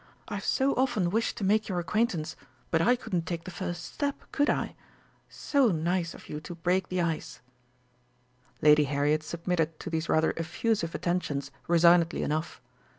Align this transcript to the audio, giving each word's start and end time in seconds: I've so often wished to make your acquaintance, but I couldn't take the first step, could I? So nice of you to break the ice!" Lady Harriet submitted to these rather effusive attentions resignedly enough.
I've 0.27 0.43
so 0.43 0.73
often 0.77 1.11
wished 1.11 1.37
to 1.37 1.43
make 1.43 1.69
your 1.69 1.77
acquaintance, 1.79 2.35
but 2.71 2.81
I 2.81 2.95
couldn't 2.95 3.27
take 3.27 3.43
the 3.43 3.51
first 3.51 3.85
step, 3.85 4.23
could 4.31 4.49
I? 4.49 4.75
So 5.29 5.67
nice 5.67 6.15
of 6.15 6.27
you 6.27 6.39
to 6.41 6.55
break 6.55 6.87
the 6.89 6.99
ice!" 7.01 7.39
Lady 8.63 8.85
Harriet 8.85 9.21
submitted 9.21 9.79
to 9.79 9.91
these 9.91 10.09
rather 10.09 10.33
effusive 10.37 10.95
attentions 10.95 11.51
resignedly 11.67 12.23
enough. 12.23 12.59